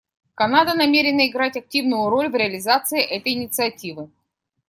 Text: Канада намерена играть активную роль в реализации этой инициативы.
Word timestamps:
Канада 0.33 0.73
намерена 0.73 1.27
играть 1.27 1.55
активную 1.57 2.09
роль 2.09 2.27
в 2.29 2.33
реализации 2.33 2.99
этой 2.99 3.33
инициативы. 3.33 4.09